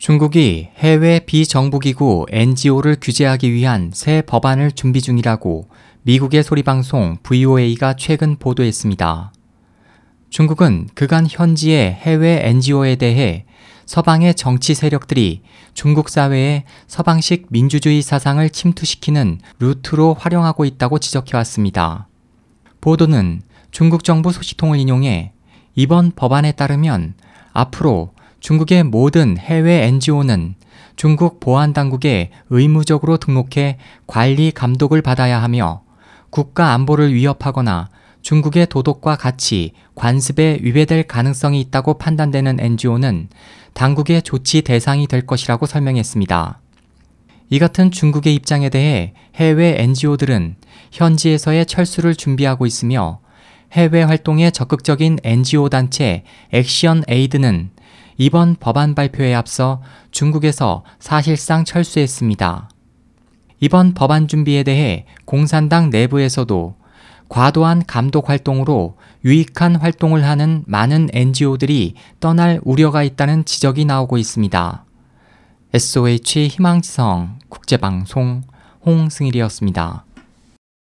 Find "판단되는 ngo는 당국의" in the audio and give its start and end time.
41.98-44.22